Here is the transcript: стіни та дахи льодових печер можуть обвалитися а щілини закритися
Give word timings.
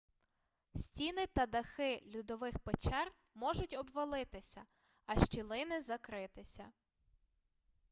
стіни 0.75 1.27
та 1.27 1.45
дахи 1.45 2.03
льодових 2.15 2.59
печер 2.59 3.11
можуть 3.35 3.73
обвалитися 3.79 4.63
а 5.05 5.25
щілини 5.25 5.81
закритися 5.81 6.71